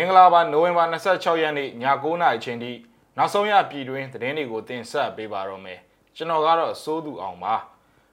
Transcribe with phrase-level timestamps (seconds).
[0.00, 2.72] မင်္ဂလာပါနိုဝင်ဘာ26ရက်နေ့ည9:00နာရီချိန်ထိ
[3.16, 5.78] နောက်ဆုံးရပြည်တွင်းသတင်းတွေကိုတင်ဆက်ပေးပါတော့မယ်
[6.16, 7.54] ကျွန်တော်ကတော့စိုးသူအောင်ပါ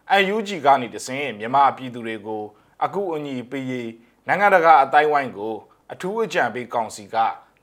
[0.09, 2.43] အန်ယူဂျီကနေတစင်မြန်မာပြည်သူတွေကို
[2.83, 3.92] အခုအညီပေးရေး
[4.28, 5.56] နိုင်ငံတကာအတိုင်းဝိုင်းကို
[5.92, 7.15] အထူးအကြံပေးကောင်စီက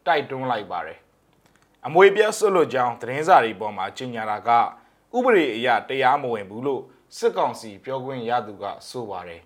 [0.07, 0.99] တိုက်တွန်းလိုက်ပါတယ်
[1.87, 4.51] အမွေပြတ်ဆွတ်လွတ်ကြောင်းသတင်းစာတွေပေါ်မှာကြေညာတာက
[5.17, 6.83] ဥပဒေအရတရားမဝင်ဘူးလို့
[7.17, 9.43] စစ်ကောင်စီပြောခွင့်ရသူကဆိုပါတယ်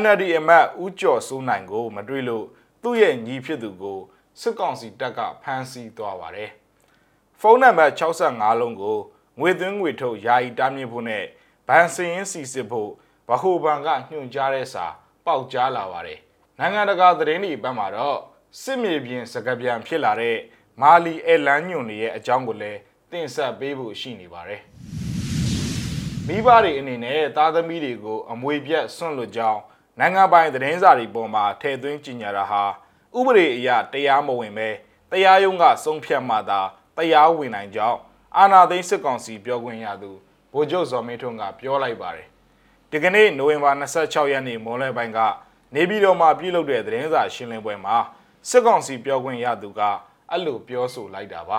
[0.00, 2.46] NLD အမတ်ဦးကျော်စိုးနိုင်ကို မတွေ့လို့
[2.82, 3.98] သူ့ရဲ့ညီဖြစ်သူကို
[4.40, 6.50] စစ်ကောင်စီတပ်ကဖမ်းဆီးသွားပါတယ်။
[7.40, 8.98] ဖုန်းနံပါတ်65လုံးကို
[9.40, 11.24] ငွေသွင်းငွေထုတ်ယာယီတားမြစ်ဖို့နဲ့
[11.68, 12.90] ဗန်စင်ရင်စီစစ်ဖို့
[13.28, 14.86] ဗဟိုဘဏ်ကညွှန်ကြားတဲ့စာ
[15.26, 16.18] ပေါက်ကြားလာပါတယ်။
[16.58, 18.18] နိုင်ငံတကာသတင်းတွေဘက်မှာတော့
[18.62, 20.36] စစ်မြေပြင်စကားပြန်ဖြစ်လာတဲ့
[20.80, 24.60] မာလီအဲလန်ညွန်တွေရဲ့အကြောင်းကိုလည်းတင်ဆက်ပေးဖို့ရှိနေပါတယ်။
[26.26, 29.60] မိဘတွေအနေနဲ့သားသမီးတွေကိုအမွေပြတ်ဆွန့်လွတ်ကြောင်း
[29.98, 32.62] နိုင်ငံပိုင်သတင်းစာတွေပေါ်မှာထည့်သွင်းကြေညာတာဟာ
[33.18, 34.68] ဥပဒေအရတရားမဝင်ပဲ
[35.10, 36.60] တရားရုံးကဆုံးဖြတ်မှသာ
[36.96, 37.98] တရားဝင်နိုင်ကြောင်း
[38.36, 40.10] အာဏာသိမ်းစစ်ကောင်စီပြောခွင့်ရသူ
[40.52, 42.26] ဗိုလ်ချုပ်ဇော်မင်းထွန်းကပြောလိုက်ပါတယ်
[42.90, 45.18] ဒီကနေ့နိုဝင်ဘာ26ရက်နေ့မွန်လွဲပိုင်းက
[45.74, 47.96] နေပြည်တော်မှာပြုလုပ်တဲ့သတင်းစာရှင်းလင်းပွဲမှာ
[48.48, 49.80] စစ်ကောင်စီပြောခွင့်ရသူက
[50.30, 51.58] အဲ့လိုပြောဆိုလိုက်တာပါ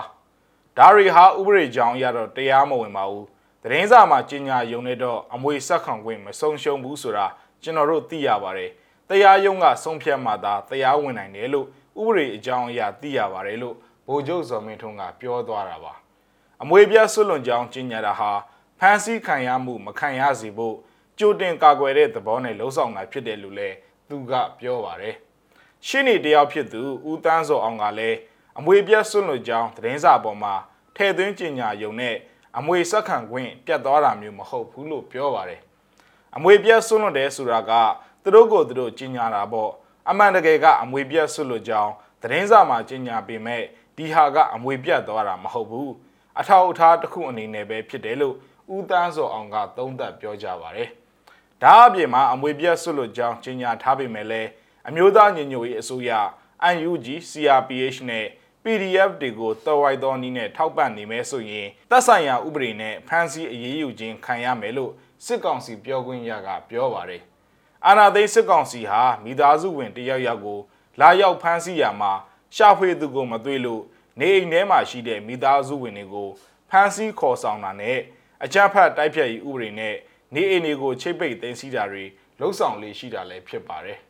[0.78, 3.26] ဒါရီဟာဥပဒေကြောင်းအရတော့တရားမဝင်ပါဘူး
[3.62, 7.26] သတင်းစာမှာကြီးညာယုံနေတော့အမွေဆက်ခံခွင့်မဆုံးရှုံးဘူးဆိုတာ
[7.64, 8.70] ကျွန်တော်တို့သိရပါတယ်
[9.08, 11.66] တရားရုံးကဆုံးဖြတ်မှသာတရားဝင်နိုင်တယ်လို့
[12.00, 13.74] ဥပဒေအကြောင်းအရာသိရပါတယ်လို့
[14.06, 15.94] ဗိုလ်ချုပ်ဇော်မင်းထွန်းကပြောသွားတာပါ
[16.62, 18.30] အမွေပြဆွလွန်ကြောင်းကြီးညာတာဟာ
[18.80, 20.76] ဖန်ဆီးခံရမှုမခံရစေဖို့
[21.18, 23.76] ကြိုတင်ကာကွယ်တဲ့သဘောနဲ့လှုံ့ဆော်တာဖြစ်တယ်လို့လည်း
[24.08, 25.14] သူကပြောပါတယ်
[25.86, 28.18] ရှင်းနေတယောက်ဖြစ်သူဦးတန်းစောအောင်ကလည်း
[28.58, 30.54] အမွေပြဆွလွန်ကြောင်းသတင်းစာပေါ်မှာ
[30.96, 32.16] ထည့်သွင်းကြီးညာယုံနဲ့
[32.58, 35.60] အမွေဆက်ခံခွင့်ပြတ်သွားတာမျိုးမဟုတ်ဘူးလို့ပြောပါတယ်
[36.36, 37.72] အမွေပြတ်ဆွလွတ်တယ်ဆိုတာက
[38.22, 39.70] သူတို့ကိုသူတို့ကြီးညာတာပေါ့
[40.10, 43.62] အမှန်တကယ်ကအမွေပြတ်ဆွလွတ်ကြောင်းသတင်းစာမှာကြီးညာပေမဲ့
[43.96, 45.92] ဒီဟာကအမွေပြတ်သွားတာမဟုတ်ဘူး
[46.38, 48.34] အထောက်အထားတစ်ခုအနေနဲ့ပဲဖြစ်တယ်လို့
[48.74, 50.88] ဦးတန်းစောအောင်ကသုံးသပ်ပြောကြပါတယ်
[51.62, 54.48] ဒါအပြင်မှာအမွေပြတ်ဆွလွတ်ကြောင်းကြီးညာထားပေမဲ့လည်း
[54.88, 56.10] အမျိုးသားညီညွတ်ရေးအစိုးရ
[56.90, 58.26] UNG CRPH နဲ့
[58.64, 64.92] PDF တွေကိုတော်ဝိုက်သောနည်းနဲ့ထောက်ပံ့နေမယ်ဆိုရင်သက်ဆိုင်ရာဥပဒေနဲ့ဖမ်းဆီးအရေးယူခြင်းခံရမယ်လို့
[65.26, 67.22] စစ်ကောင်စီပြောခွင့်ရကပြောပါတယ်။
[67.86, 70.60] အာဏာသိမ်းစစ်ကောင်စီဟာမိသားစုဝင်တယောက်ယောက်ကို
[71.00, 72.12] လာရောက်ဖမ်းဆီးရမှာ
[72.56, 73.82] ရှာဖွေသူကိုမတွေ့လို့
[74.20, 76.28] နေအိမ်ထဲမှာရှိတဲ့မိသားစုဝင်တွေကို
[76.70, 77.98] ဖမ်းဆီးခေါ်ဆောင်တာနဲ့
[78.44, 79.94] အကြမ်းဖက်တိုက်ဖြတ်ရေးဥပဒေနဲ့
[80.34, 82.04] နေအိမ်တွေကိုချိတ်ပိတ်သိမ်းဆည်းတာတွေ
[82.38, 83.98] လှုပ်ဆောင်လေးရှိတာလည်းဖြစ်ပါတယ်။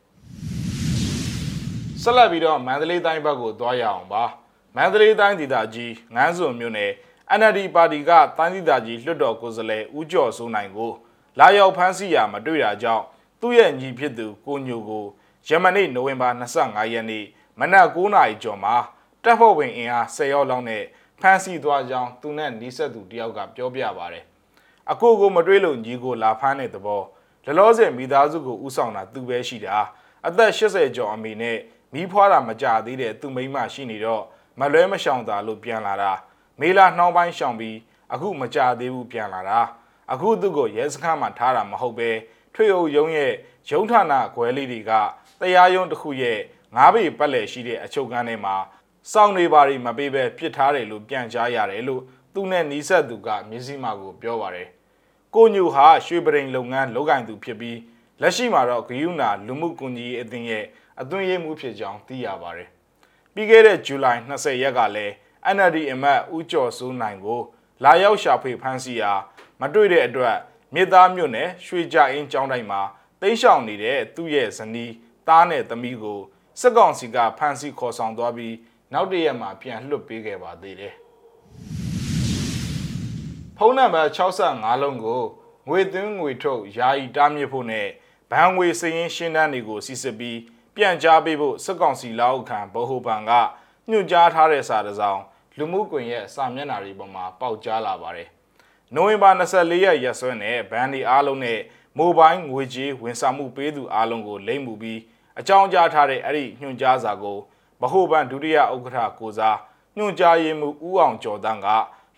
[2.03, 4.25] ဆက်လက်ပြီးတော့မန္တလေးတိုင်းဘက်ကိုသွားရအောင်ပါ။
[4.77, 6.93] မန္တလေးတိုင်းဒေသကြီးငန်းစုံမြို့နယ်
[7.33, 10.93] NLD ပါတီကတိုင်းဒေသကြီးလွှတ်တော်ကိုယ်စားလှယ်ဦးကျော်စိုးနိုင်ကို
[11.39, 13.05] လာရောက်ဖမ်းဆီးရာမတွေ့တာကြောင့်
[13.41, 15.05] သူ့ရဲ့ညီဖြစ်သူကိုညိုကို
[15.49, 17.25] ယမနေ့နိုဝင်ဘာ25ရက်နေ့
[17.61, 18.75] မနက်9:00နာရီကျော်မှာ
[19.23, 20.83] တပ်ဖွဲ့ဝင်အင်အား10ရောက်လောက်နဲ့
[21.21, 24.19] ဖမ်းဆီးသွားကြောင်းသူနဲ့နီးစပ်သူတယောက်ကပြောပြပါဗျ။
[24.91, 27.03] အကိုကိုမတွေ့လို့ညီကိုလာဖမ်းတဲ့သဘော
[27.47, 29.77] လလောဆယ်မိသားစုကိုဥဆောင်တာသူပဲရှိတာ
[30.27, 31.59] အသက်80ကျော်အမေနဲ့
[31.95, 34.23] မိဖွားတာမကြသေးတဲ့သူမိန်းမရှိနေတော့
[34.61, 36.13] မလွဲမရှောင်တာလို့ပြန်လာတာ
[36.61, 37.77] မေလာနှောင်းပိုင်းရှောင်ပြီး
[38.13, 39.61] အခုမကြသေးဘူးပြန်လာတာ
[40.13, 42.11] အခုသူ့ကိုရဲစခန်းမှာထားတာမဟုတ်ပဲ
[42.55, 43.33] ထွေအုပ်ရုံးရဲ့
[43.71, 44.93] ရုံးဌာနခွဲလေးတွေက
[45.41, 46.39] တရားရုံးတစ်ခုရဲ့
[46.77, 48.57] ငါးပေပတ်လည်ရှိတဲ့အချုပ်ကန်းထဲမှာ
[49.13, 52.03] စောင့်နေပါရီမပေးပဲပြစ်ထားတယ်လို့ပြန်ကြားရတယ်လို့
[52.35, 54.69] သူနဲ့နီးစပ်သူကမျက်စိမှကိုပြောပါတယ်
[55.35, 57.79] ကိုညူဟာရွှေပရိန်လုပ်ငန်းလုပ်ကင်သူဖြစ်ပြီး
[58.21, 60.65] လက်ရှိမှာတော့ဂယုနာလူမှုကွန်ကြီးအသင်းရဲ့
[61.01, 62.69] အသွင်ရေးမှုဖြစ်ကြောင်းသိရပါတယ်
[63.35, 65.15] ပြီးခဲ့တဲ့ဇူလိုင်20ရက်ကလည်း
[65.57, 67.41] NLD အမတ်ဦးကျော်စိုးနိုင်ကို
[67.85, 69.13] လာရောက်ရှာဖွေဖမ်းဆီးရာ
[69.61, 70.37] မတွေ့တဲ့အတွက်
[70.75, 72.81] မြစ်သားမြို့နယ်ရွှေကြအင်းကျောင်းတိုင်းမှာ
[73.21, 74.93] တိတ်ရှောင်နေတဲ့သူ့ရဲ့ဇနီး
[75.29, 76.21] သားနဲ့သမီးကို
[76.61, 78.55] စစ်ကောင်စီကဖမ်းဆီးခေါ်ဆောင်သွားပြီး
[78.93, 80.95] နောက်တရက်မှာပြန်လွှတ်ပေးခဲ့ပါသေးတယ်။
[83.57, 85.23] ဖုန်းနံပါတ်65လုံးကို
[85.69, 87.89] ငွေသွင်းငွေထုတ်ယာယီတားမြစ်ဖို့နဲ့
[88.31, 90.39] ဘဏ်ငွေစည်ရင်းရှင်းတန်းတွေကိုစီစစ်ပြီး
[90.77, 93.33] ပြန်ကြားပေးဖို့စစ်ကောင်စီလက်အောက်ခံဗဟိုဘဏ်က
[93.91, 95.21] ညွှန်ကြားထားတဲ့စာတစ်စောင်
[95.59, 98.29] လူမှုကွန်ရက်စာမျက်နှာတွေပေါ်မှာပေါက်ကြားလာပါတယ်။
[98.95, 101.61] နိုဝင်ဘာ24ရက်ရက်စွဲနဲ့ဘန်ဒီအားလုံးနဲ့
[101.99, 105.01] မိုဘိုင်းငွေကြေးဝန်ဆောင်မှုပေးသူအားလုံးကိုလိမ့်မှုပြီး
[105.39, 107.39] အကြောင်းကြားထားတဲ့အဲ့ဒီညွှန်ကြားစာကို
[107.81, 109.59] ဗဟိုဘဏ်ဒုတိယဥက္ကဋ္ဌကိုစား
[109.97, 111.69] ညွှန်ကြားရေးမှူးဦးအောင်ကျော်တန်းက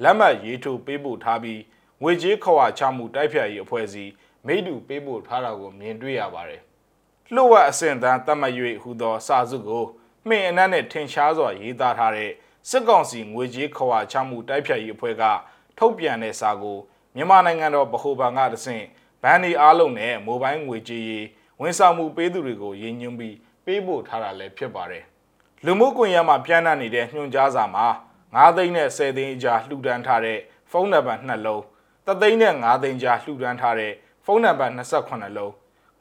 [0.03, 1.61] လက်မှတ်ရေးထိုးပေးပို့ထားပြီး
[2.03, 4.13] ငွေကြေးခွာချမှုတိုက်ဖြတ်ရေးအဖွဲ့အစည်း
[4.47, 6.61] မိတူပေးပို့ထားတာကိုမြင်တွေ့ရပါတယ်။
[7.35, 9.85] လှုပ်ဝက်အဆင့်တန်းတတ်မှတ်၍ဟူသောစာစုကို
[10.29, 12.31] မှင်အနက်နဲ့ထင်ရှားစွာရေးသားထားတဲ့
[12.71, 15.25] စစ်ကောင်စီငွေကြေးခွာချမှုတိုက်ဖြတ်ရေးအဖွဲ့က
[15.79, 16.79] ထုတ်ပြန်တဲ့စာကို
[17.15, 18.85] မြန်မာနိုင်ငံတော်ဗဟိုဘဏ်ကတဆင့်
[19.23, 21.27] ဘဏ်ဒီအားလုံးနဲ့မိုဘိုင်းငွေကြေးရေး
[21.61, 25.05] ဝန်ဆောင်မှုပေးသူတွေကိုရည်ညွှန်းပြီးပေးပို့ထားတာလည်းဖြစ်ပါတယ်။
[25.65, 27.87] လူမှုကွန်ရက်မှာပြန့်နှံ့နေတဲ့ညွှန်ကြားစာမှာ
[28.25, 30.39] 9သိန်းနဲ့10သိန်းအကြားလှူဒန်းထားတဲ့
[30.71, 31.63] ဖုန်းနံပါတ်2လုံး
[32.07, 33.93] တသိန်းနဲ့9သိန်းကြားလှူဒန်းထားတဲ့
[34.25, 35.53] ဖုန်းနံပါတ်28လုံး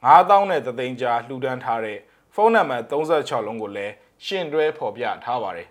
[0.06, 1.98] 9000နဲ့တသိန်းကြားလှူဒန်းထားတဲ့
[2.34, 5.68] ဖုန်းနံပါတ်36လုံးကိုလည်းရှင်းတွဲဖော်ပြထားပါတယ်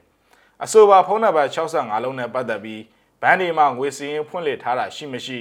[0.63, 2.81] အဆိုပါဖုန်းနံပါတ်65လုံးနဲ့ပတ်သက်ပြီး
[3.21, 5.39] ဘဏ်တွေမှာငွေစည်းရင်းဖွင့်လှစ်ထားတာရှိမရှိ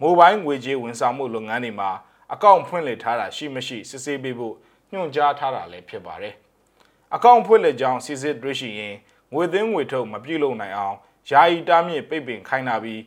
[0.00, 1.90] မိုဘိုင်းငွေကြေးဝန်ဆောင်မှုလုပ်ငန်းတွေမှာ
[2.32, 4.54] အကောင့်ဖွင့်လှစ်ထားတာရှိမရှိစစ်ဆေးပေးဖို့
[4.92, 6.34] ညွှန်ကြားထားတာလည်းဖြစ်ပါတယ်
[7.14, 8.94] အကောင့်ဖွင့်လှစ်ကြောင်းစစ်စစ်တွေ့ရှိရင်
[9.32, 10.96] ငွေသွင်းငွေထုတ်မပြုလုပ်နိုင်အောင်
[11.30, 13.02] ယာယီတားမြစ်ပိတ်ပင်ခိုင်းတာပြီး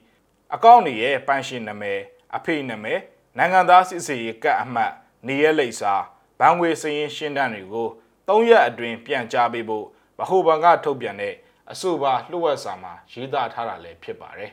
[0.55, 1.99] အကောင့်တွေရဲ့ပန်ရှင်နာမည်
[2.35, 2.99] အဖေနာမည်
[3.37, 4.91] နိုင်ငံသားစစ်စေးရေးကတ်အမှတ်
[5.27, 5.93] နေရလိပ်စာ
[6.39, 7.87] ဘဏ်ငွေစည်ရင်ရှင်းတန်းတွေကို
[8.27, 9.85] ၃ရက်အတွင်းပြန်ကြားပေးဖို့
[10.19, 11.35] ဗဟိုဘဏ်ကထုတ်ပြန်တဲ့
[11.73, 14.51] အဆိုပါလှုပ်ဝက်စာမှာရေးသားထားတာလည်းဖြစ်ပါတယ်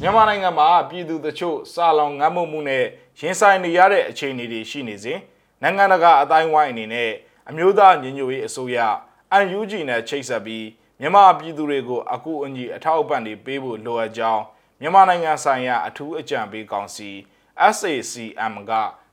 [0.00, 2.84] မြန်မာနိုင်ငံမှာပြည်သူတချို့စာလောင်ငတ်မမှုနဲ့
[3.20, 5.18] ရင်ဆိုင်နေရတဲ့အခြေအနေတွေရှိနေစဉ်
[5.62, 7.10] နိုင်ငံတကာအတိုင်းဝိုင်းအနေနဲ့
[7.48, 8.78] အမျိုးသားညီညွတ်ရေးအစိုးရ
[9.58, 10.66] UNG နဲ့ချိတ်ဆက်ပြီး
[11.00, 14.42] မြန်မာပြည်သူတွေကိုအကူအညီအထောက်အပံ့တွေပေးဖို့လိုအပ်ကြောင်း
[14.80, 17.10] မြန်မာနိုင်ငံဆိုင်ရာအထူးအကြံပေးကောင်စီ
[17.74, 18.72] SACM က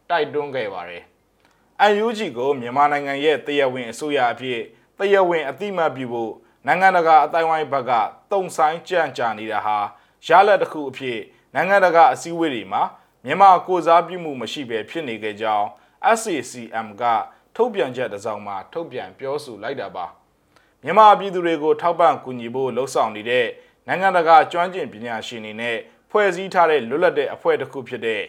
[0.09, 1.03] တိုက်တွန်းခဲ့ပါတယ်။
[2.03, 4.61] UNG ကိုမြန်မာနိုင်ငံရဲ့တရားဝင်အစိုးရအဖြစ်
[4.99, 6.33] တရားဝင်အတိမတ်ပြုဖို့
[6.65, 7.91] နိုင်ငံတကာအတိုင်းဝိုင်းဘက်က
[8.31, 9.77] တုံဆိုင်ကြံ့ကြာနေတာဟာ
[10.27, 11.19] ရလက်တစ်ခုအဖြစ်
[11.53, 12.83] နိုင်ငံတကာအစည်းအဝေးတွေမှာ
[13.25, 15.67] မြန်မာကိုစားပြုမှုမရှိဘဲဖြစ်နေကြကြောင်း
[16.19, 17.03] SACM က
[17.55, 20.05] ထုတ်ပြန်ချက်တစ်စောင်မှာထုတ်ပြန်ပြောဆိုလိုက်တာပါ
[20.83, 23.47] မြန်မာပြည်သူတွေကိုထောက်ပံ့ကူညီဖို့လှုံ့ဆော်နေတဲ့
[23.87, 25.77] နိုင်ငံတကာကျွမ်းကျင်ပညာရှင်တွေနဲ့
[26.11, 28.21] ဖွဲ့စည်းထားတဲ့လွတ်လပ်တဲ့အဖွဲ့တစ်ခုဖြစ်တဲ့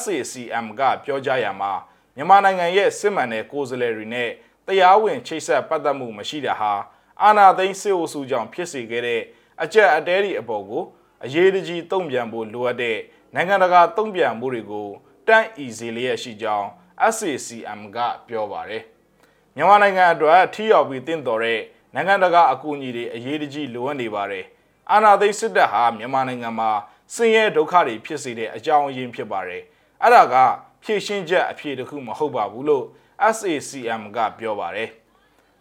[0.00, 1.72] SACM ကပြောကြားရမှာ
[2.16, 4.30] မြန်မာနိုင်ငံရဲ့စစ်မှန်တဲ့ကိုယ်စားလှယ်တွေနဲ့
[4.66, 6.72] တရားဝင်ချိတ်ဆက်ပတ်သက်မှုမရှိတာဟာ
[7.22, 9.22] အာဏာသိမ်းစစ်အုပ်စုကြောင့်ဖြစ်စေခဲ့တဲ့
[9.62, 10.82] အကြက်အတဲတွေအပေါ်ကို
[11.24, 12.98] အရေးတကြီးတုံ့ပြန်ဖို့လိုအပ်တဲ့
[13.34, 14.88] နိုင်ငံတကာတုံ့ပြန်မှုတွေကို
[15.28, 16.68] တန့်ဤစေလျက်ရှိကြောင်း
[17.14, 18.82] SACM ကပြောပါတယ်
[19.56, 21.60] မြန်မာနိုင်ငံအတွက်ထိရောက်ပြီးတင့်တော်တဲ့
[21.94, 24.44] နိုင်ငံတကာအကူအညီတွေအရေးတကြီးလိုအပ်နေပါတယ်
[24.90, 26.70] အာဏာသိမ်းစစ်တပ်ဟာမြန်မာနိုင်ငံမှာ
[27.14, 29.62] ဆင်းရဲဒုက္ခတွေဖြစ်စေတဲ့အကြောင်းအရင်းဖြစ်ပါတယ်
[30.02, 30.34] အဲ့ဒါက
[30.82, 32.84] ဖြည့်ရှင်းချက်အဖြေတစ်ခုမဟုတ်ပါဘူးလို့
[33.34, 34.90] SACM ကပြောပါတယ်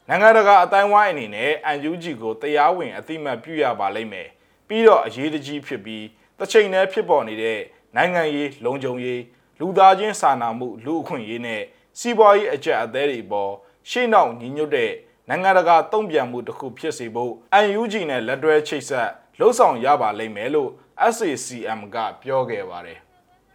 [0.10, 1.52] နိုင်ငံတကာအတိုင်းဝိုင်းအနေနဲ့
[1.90, 4.30] UNG ကိုတရားဝင်အသိမှတ်ပြုရပါလိမ့်မယ်
[4.68, 6.06] ပြီးတော့အရေးတကြီးဖြစ်ပြီး
[6.38, 7.60] တစ်ချိန်တည်းဖြစ်ပေါ်နေတဲ့
[7.96, 9.22] နိုင်ငံရေးလုံခြုံရေး
[9.60, 11.62] လူသားချင်းစာနာမှုလူအခွင့်အရေးနဲ့
[12.00, 13.52] စီးပွားရေးအကြက်အသေးတွေပေါ်
[13.90, 14.92] ရှေ့နောက်ညီညွတ်တဲ့
[15.30, 17.34] နိုင်ငံတကာတုံ့ပြန်မှုတစ်ခုဖြစ်စေဖို့
[17.82, 19.10] UNG နဲ့လက်တွဲချိတ်ဆက်
[19.40, 20.70] လှုံ့ဆော်ရပါလိမ့်မယ်လို့
[21.16, 23.00] SACM ကပြောခဲ့ပါတယ်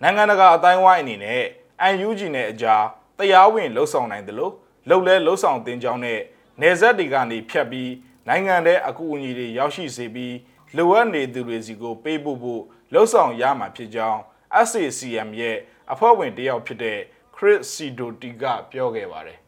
[0.02, 1.44] နိုင်ငံတကာအတိုင်းဝိုင်းအနေနဲ့
[2.06, 2.84] UNG နဲ့အကြား
[3.18, 4.52] တရားဝင်လှုံ့ဆော်နိုင်တယ်လို့
[4.88, 6.20] လှုပ်လဲလှုံ့ဆော်တင်ကြောင်းနဲ့
[6.60, 7.92] နေဆက်တွေကနေဖြတ်ပြီး
[8.28, 10.34] နိုင်ငံတဲ့အကူအညီတွေရောက်ရှိစေပြီး
[10.76, 12.62] လိုအပ်နေသူတွေစီကိုပေးဖို့ဖို့
[12.92, 14.20] လှုံ့ဆော်ရမှာဖြစ်ကြောင်း
[14.68, 15.56] SACM ရဲ့
[15.92, 16.98] အဖွဲ့ဝင်တယောက်ဖြစ်တဲ့
[17.34, 19.38] Chris Sidoti ကပြောခဲ့ပါတယ်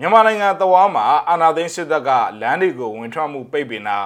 [0.00, 2.10] မြန်မာနိုင်ငံတဝါမှာအာဏာသိမ်းစစ်တပ်က
[2.40, 3.98] လမ်းတွေကိုဝင်ထွက်မှုပိတ်ပင်တာ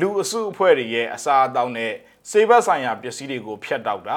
[0.00, 1.92] လူအစုအဖွဲ့တွေရဲ့အစာအသောက်နဲ့
[2.30, 4.16] စေဘက်ဆိုင်ရာပစ္စည်းတွေကိုဖျက်တောက်တာ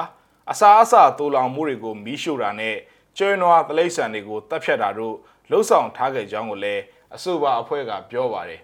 [0.50, 2.76] အစာအစာတူလောင်မှုတွေကိုမီးရှို့တာနဲ့
[3.16, 5.16] ကျွဲနွားတလိษံတွေကိုတပ်ဖြတ်တာတို့
[5.50, 6.82] လှုပ်ဆောင်ထားခဲ့ကြောင်းကိုလည်း
[7.14, 8.60] အဆိုပါအဖွဲ့ကပြောပါတယ်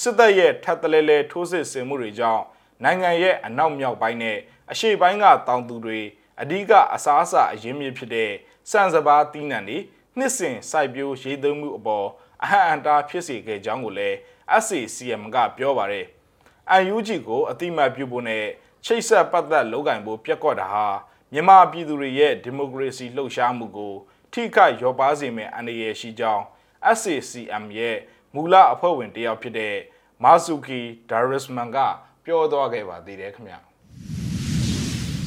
[0.00, 2.42] စစ်တပ်ရဲ့ထပ်တလဲလဲထိုးစစ်ဆင်မှုတွေကြောင့်
[2.84, 4.38] နိုင်ငံရဲ့အနောက်မြောက်ပိုင်းနဲ့
[4.70, 6.00] အရှေ့ပိုင်းကတောင်သူတွေ
[6.40, 8.30] အဓိကအစားအစာအရင်းမြစ်ဖြစ်တဲ့
[8.70, 9.78] စံစပါးတီးနှံတွေ
[10.18, 12.06] နှစ်စဉ်စိုက်ပျိုးရေးသွင်းမှုအပေါ်
[12.42, 14.16] အဟံအန်တာဖြစ်စေခဲ့ကြောင်းကိုလည်း
[14.64, 16.06] SACM ကပြောပါတယ်။
[16.94, 18.44] UNG ကိုအတိမတ်ပြုဖို့နဲ့
[18.84, 20.86] ချိတ်ဆက်ပတ်သက်လုပ်ကင်ဖို့ပြက်ကွက်တာဟာ
[21.36, 23.94] မြန်မာပြည်သူတွေရဲ့ဒီမိုကရေစီလှုပ်ရှားမှုကို
[24.32, 26.44] ထိခိုက်ရောပါစေမယ့်အနေရရှိကြောင်း
[26.98, 27.96] SACM ရဲ့
[28.34, 29.76] မူလအဖွဲ့ဝင်တယောက်ဖြစ်တဲ့
[30.22, 31.78] မာဆူကီဒါရစ်မန်က
[32.24, 33.54] ပြောသွားခဲ့ပါသေးတယ်ခင်ဗျ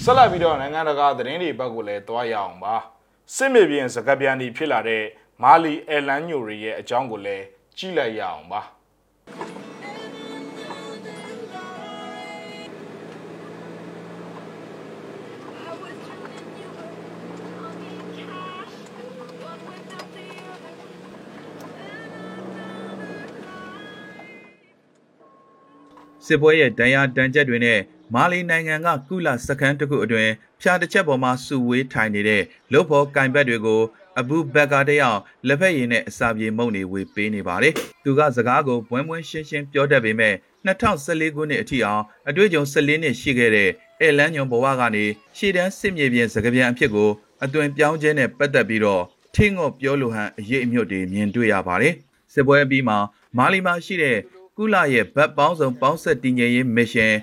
[0.04, 2.76] ဆက်လက်ပြီးတော့နိုင်ငံတကာသတင်းတွေဘက်ကိုလည်းတွားရအောင်ပါ
[3.36, 5.04] စစ်မြေပြင်စကားပြန်ဒီဖြစ်လာတဲ့
[5.44, 7.46] မာလီအဲလန်ညိုရီရဲ့အကြောင်းကိုလည်း
[7.78, 8.62] ကြည့်လိုက်ရအောင်ပါ
[26.28, 27.80] စစ်ပွဲရဲ့ဒဏ်ရာဒဏ်ချက်တွေနဲ့
[28.14, 30.32] မာလီနိုင်ငံကကုလစခန်းတစ်ခုအတွင်း
[30.62, 33.82] ဖြာတစ်ချက်ပေါ်မှာစုဝေးထိုင်နေတဲ့လုတ်ဖို့ကင်ဘက်တွေကို
[34.20, 40.36] အဘူဘက်ကာတယောက်လက်ဖက်ရည်နဲ့အစာပြေမုံတွေဝေပေးနေပါတယ်။သူကစကားကိုဘွန်းဘွန်းရှင်းရှင်းပြောတတ်ပေမဲ့
[40.68, 43.70] 2014ခုနှစ်အထိအောင်အတွေ့အကြုံ14နှစ်ရှိခဲ့တဲ့
[44.02, 45.06] အဲလန်ညွန်ဘဝကနေ
[45.38, 47.10] ရှေ့တန်းစစ်မြေပြင်စကားပြန်အဖြစ်ကို
[47.44, 49.04] အသွင်ပြောင်းခြင်းနဲ့ပတ်သက်ပြီးတော့
[49.36, 51.94] ထင်းငေါ့ပြောလိုဟန်အရေးအမြုပ်တွေမြင်တွေ့ရပါတယ်။
[52.34, 52.98] စစ်ပွဲအပြီးမှာ
[53.38, 54.18] မာလီမှာရှိတဲ့
[54.58, 57.14] ကုလရဲ့ဗတ်ပေါင်းစုံပေါင်းဆက်တည်ငြိမ်ရေးမစ်ရှင်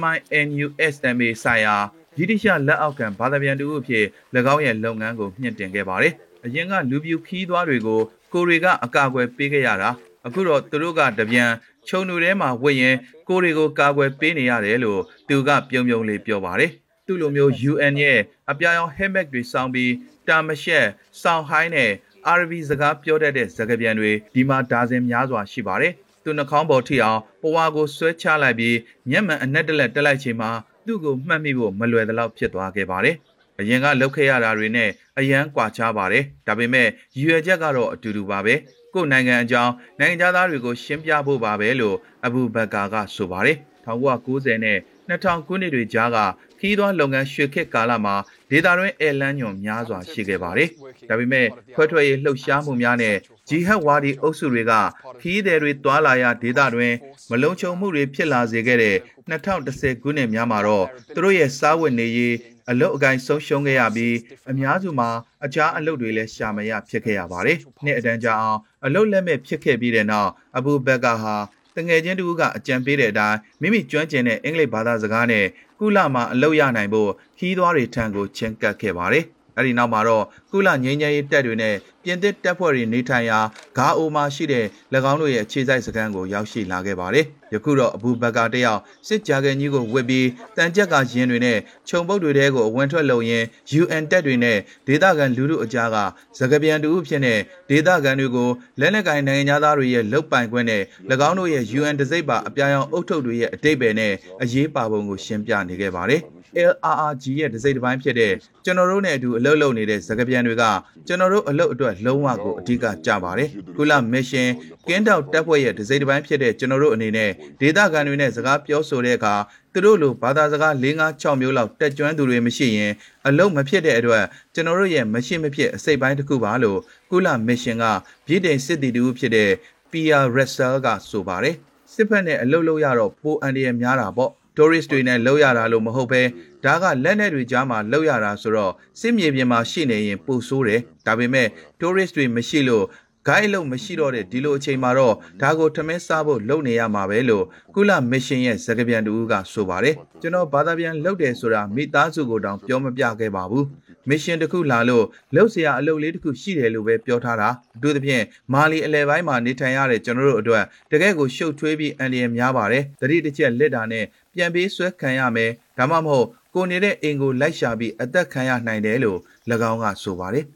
[0.00, 1.76] MINUSMA ဆိုင်ရာ
[2.16, 4.04] ဗြိတိရှလက်အောက်ခံဘာသာပြန်တူအဖြစ်၎
[4.54, 8.00] င်းရဲ့လုပ်ငန်းကိုမြင့်တင်ခဲ့ပါတယ်။အရင်ကလူပြူခီးသွားတွေကို
[8.32, 9.90] ကိုတွေကအကာအကွယ်ပေးခဲ့ရတာ
[10.26, 11.50] အခုတော့သူတို့ကတပြန်
[11.88, 12.96] ခြုံလူထဲမှာဝတ်ရင်
[13.28, 16.70] ကိုတွေကိုကာကွယ်ပေးနေရတယ်လို့သူကပြုံပြုံလေးပြောပါတယ်
[17.06, 18.18] သူ့လိုမျိုး UN ရဲ့
[18.50, 19.92] အပြာရောင် helmet တွေစောင်းပြီး
[20.28, 20.86] တာမရှက်
[21.22, 21.90] ဆောင်းဟိုင်းနဲ့
[22.38, 25.92] RV စကားပြောတတ်တဲ့စကားပြန်တွေဒီမှာဒါဇင်များစွာရှိပါတယ်
[26.24, 28.76] သူနှာခေါင်းပေါ်ထိအောင်ပဝါကိုဆွဲချလိုက်ပြီး
[29.10, 30.50] မျက်မှန်အနက်တလက်တက်လိုက်ချိန်မှာ
[30.86, 33.16] သူ့ကိုမှတ်မိဖို့မလွယ်သလောက်ဖြစ်သွားခဲ့ပါတယ်။
[33.60, 38.54] အရင်ကလှုပ်ခဲ့ရတာတွေနဲ့အရန်ကွာခြားပါတယ်။ဒါပေမဲ့ရည်ရွယ်ချက်ကတော့အတူတူပါပဲ။
[38.94, 46.18] ကိုယ်နိုင်ငံအကြောင်းနိုင်ငံသားတွေကိုရှင်းပြဖို့ပါပဲလို့အဘူဘကာကဆိုပါတယ်။1990နဲ့2000ခုနှစ်တွေကြားက
[46.58, 48.14] ခီးသွွားလုပ်ငန်းရွှေခေတ်ကာလမှာ
[48.50, 50.68] ဒေတာတွင်းအဲလန်းညွန်များစွာရှိခဲ့ပါတယ်။
[51.08, 53.16] ဒါပေမဲ့ခွဲထွက်ရေးလှုပ်ရှားမှုများနဲ့
[53.48, 54.72] ဂျီဟတ်ဝါဒီအုပ်စုတွေက
[55.20, 56.94] ခီးသည်တွေတွာလာရာဒေတာတွင်
[57.30, 58.96] မလုံခြုံမှုတွေဖြစ်လာစေခဲ့တဲ့
[59.30, 62.34] 2010ခုနှစ်များမှာတော့သူတို့ရဲ့စားဝတ်နေရေး
[62.70, 64.16] အလုတ်အကိုင်းဆုံးရှုံးခဲ့ရပြီး
[64.50, 65.10] အများစုမှာ
[65.44, 71.36] အခြားအလုပ်တွေလည်းရှာမရဖြစ်ခဲ့ရပါတယ်။နှစ်အတန်းကြာအောင်အလုတ်လက်မဲ့ဖြစ်ခဲ့ပြီးတဲ့နောက်အဘူဘကာဟာ
[71.76, 75.44] တငယ်ချင်းတူကအကြံပေးတဲ့အတိုင်းမိမိကျွမ်းကျင်တဲ့အင်္ဂလိပ်ဘာသာစကားနဲ့
[75.80, 79.24] ကုလမှာအလုပ်ရနိုင်ဖို့ခီးသွွားတွေထံကိုချင်းကပ်ခဲ့ပါတယ်။
[79.56, 83.38] အဲ့ဒီနောက်မှာတော့ကုလငြိမ်းချမ်းရေးတပ်တွေနဲ့ပြင်သစ်တပ်ဖွဲ့တွေနေထိုင်ရာ
[83.78, 84.64] ဂါအိုမှာရှိတဲ့၎
[85.10, 93.46] င်းတို့ရဲ့အခြေစိုက်စခန်းကိုရောက်ရှိလာခဲ့ပါတယ်။ယခုတော့အဘူဘကာတယောက်စစ်ကြာကန်ကြီးကိုဝစ်ပြီးတန်ကြက်ကရင်တွေနဲ့ခြုံပုတ်တွေတဲကိုအဝင်ထွက်လုံရင်း
[93.80, 95.96] UN တပ်တွေနဲ့ဒေသခံလူထုအကြားက
[96.38, 97.40] စကပြန်တူဖြစ်တဲ့
[97.70, 98.48] ဒေသခံတွေကို
[98.80, 100.82] လက်နက်ကင်နိုင်ငံသားတွေရဲ့လုတ်ပိုင်ခွင့်နဲ့၎
[101.28, 106.22] င်းတို့ရဲ့ UN တစိမ့်ပါအပြာရောင်အုပ်ထုပ်တွေရဲ့အတိတ်ပဲနဲ့အရေးပါပုံကိုရှင်းပြနေခဲ့ပါတယ်။
[106.70, 108.32] LRRG ရဲ့ဒစိမ့်တစ်ပိုင်းဖြစ်တဲ့
[108.64, 110.64] ကျွန်တော်တို့နဲ့အတူအလုပ်လုပ်နေတဲ့စကားပြန်တွေက
[111.06, 114.48] ကျွန်တော်တို့အလုပ်အတွက်လုံးဝကိုအဓိကကြပါတယ်။ကုလမစ်ရှင်
[114.88, 117.30] ကင်းတောက်တပ်ဖွဲ့ရဲ့ဒစိမ့်တစ်ပိုင်းဖြစ်တဲ့ကျွန်တော်တို့အနေနဲ့
[117.60, 119.34] ဒေသခံတွေနဲ့စကားပြောဆိုတဲ့အခါ
[119.72, 122.92] သူတို့လိုဘာသာစကား၄၅6မျိုးလောက်တက်ကြွသူတွေမရှိရင်
[123.26, 126.78] အလုပ်မဖြစ်တဲ့အတွက်ကျွန်တော်တို့ရဲ့မရှိမဖြစ်အစိတ်ပိုင်းတစ်ခုပါလို့
[127.10, 127.84] ကုလမစ်ရှင်က
[128.26, 129.50] ပြည်တိုင်စစ်တီတူဖြစ်တဲ့
[129.90, 131.56] PR Russell ကဆိုပါတယ်။
[131.92, 136.22] စစ်ဖက်နဲ့အလုပ်လုပ်ရတော့ပိုအန်ဒီရများတာပေါ့ tourist တွေနဲ့လောက်ရတာလို့မဟုတ်ပဲ
[136.64, 141.48] ဒါကလက်နက်တွေကြားမှာလောက်ရတာဆိုတော့စစ်မြေပြင်မှာရှိနေရင်ပိုဆိုးတယ်ဒါပေမဲ့
[141.80, 142.86] tourist တွေမရှိလို့
[143.28, 147.44] guide လို့မရှိတော့တဲ့ဒီလိုအချိန်မှာတော့ဒါကိုထမင်းစားဖို့လုပ်နေရမှာပဲလို့
[147.74, 153.66] ကုလမစ်ရှင်ရဲ့စကားပြန်တူကဆိုပါတယ်ကျွန်တော်ဘာသာပြန်လုပ်တယ်ဆိုတာမိသားစုကိုတောင်ပြောမပြခဲ့ပါဘူး
[154.08, 155.04] မစ်ရှင်တစ်ခုလာလို့
[155.36, 164.04] လုပ်စရာအလုပ်လေးတစ်ခုရှိတယ်လို့ပဲပြောထားတာအထူးသဖြင့်မာလီအလယ်ပိုင်းမှာနေထိုင်ရတဲ့ကျွန်တော်တို့အတွက်တကယ့်ကိုရှုပ်ထွေးပြီးအန္တရာယ်များပါတယ်တတိတစ်ချက်လက်တာနဲ့
[164.34, 169.18] ပြန်ပေးဆွဲခံရမယ်ဒါမှမဟုတ်ကိုနေတဲ့အိမ်ကိုလိုက်ရှာပြီးအသက်ခံရနိုင်တယ်လို့၎
[169.70, 170.46] င်းကဆိုပါတယ်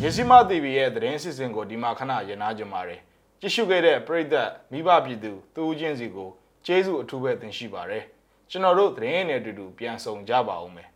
[0.00, 3.00] မြစီမ TV ရဲ့သတင်းစစ်စင်ကိုဒီမှာခဏရနာကြပါတယ်
[3.40, 6.30] ကြည့်ရှုခဲ့တဲ့ပရိသတ်မိဘပြည်သူတူဦးချင်းစီကို
[6.66, 8.04] ကျေးဇူးအထူးပဲတင်ရှိပါတယ်
[8.50, 10.88] ကျွန်တော်တို့သတင်းနဲ့အတူတူပြန်ဆောင်ကြပါဦးမယ်